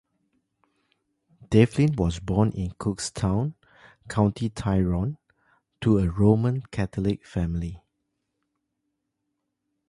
[1.51, 3.53] Devlin was born in Cookstown,
[4.09, 5.19] County Tyrone,
[5.79, 7.83] to a Roman Catholic family.